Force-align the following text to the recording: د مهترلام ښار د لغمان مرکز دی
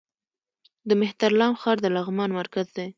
د 0.89 0.91
مهترلام 1.01 1.53
ښار 1.61 1.77
د 1.81 1.85
لغمان 1.95 2.29
مرکز 2.39 2.67
دی 2.75 2.87